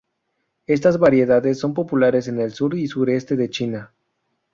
[0.65, 3.93] Estas variedades son populares en el sur y sureste de China.